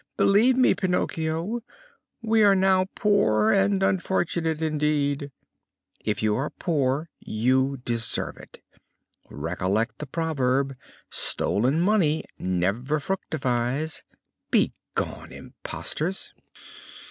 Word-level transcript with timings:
"Believe 0.17 0.57
me, 0.57 0.73
Pinocchio, 0.73 1.61
we 2.23 2.41
are 2.41 2.55
now 2.55 2.87
poor 2.95 3.51
and 3.51 3.83
unfortunate 3.83 4.59
indeed!" 4.59 5.29
"If 6.03 6.23
you 6.23 6.35
are 6.37 6.49
poor, 6.49 7.11
you 7.19 7.77
deserve 7.85 8.37
it. 8.37 8.63
Recollect 9.29 9.99
the 9.99 10.07
proverb: 10.07 10.75
'Stolen 11.11 11.81
money 11.81 12.23
never 12.39 12.99
fructifies.' 12.99 14.01
Begone, 14.49 15.31
impostors!" 15.31 16.33